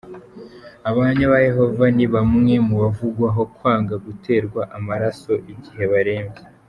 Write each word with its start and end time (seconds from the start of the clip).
Abahamya 0.89 1.25
ba 1.33 1.39
Yehova 1.47 1.85
ni 1.95 2.05
bamwe 2.13 2.55
mu 2.67 2.75
bavugwaho 2.83 3.41
kwanga 3.55 3.95
guterwa 4.05 4.61
amaraso 4.77 5.31
igihe 5.53 5.83
barembye. 5.91 6.41